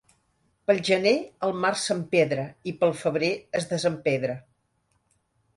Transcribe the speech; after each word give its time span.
Pel 0.69 0.79
gener 0.87 1.11
el 1.49 1.53
mar 1.65 1.71
s'empedra 1.83 2.45
i 2.71 2.75
pel 2.81 2.97
febrer 3.05 3.33
es 3.61 3.71
desempedra. 3.75 4.39